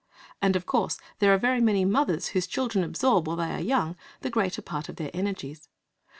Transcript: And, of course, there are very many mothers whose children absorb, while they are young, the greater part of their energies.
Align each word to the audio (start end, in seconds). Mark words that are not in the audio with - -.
And, 0.41 0.55
of 0.55 0.65
course, 0.65 0.97
there 1.19 1.31
are 1.31 1.37
very 1.37 1.61
many 1.61 1.85
mothers 1.85 2.29
whose 2.29 2.47
children 2.47 2.83
absorb, 2.83 3.27
while 3.27 3.35
they 3.37 3.51
are 3.51 3.61
young, 3.61 3.95
the 4.21 4.31
greater 4.31 4.63
part 4.63 4.89
of 4.89 4.95
their 4.95 5.11
energies. 5.13 5.69